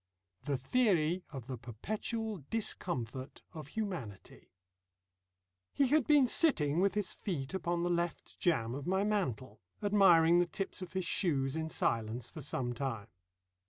[0.45, 4.49] THE THEORY OF THE PERPETUAL DISCOMFORT OF HUMANITY
[5.73, 10.39] He had been sitting with his feet upon the left jamb of my mantel, admiring
[10.39, 13.09] the tips of his shoes in silence for some time.